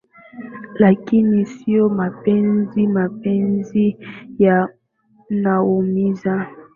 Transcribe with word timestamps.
Lakini 0.75 1.45
sio 1.45 1.89
mapenzi, 1.89 2.87
mapenzi 2.87 3.97
yanaumiza 4.39 6.47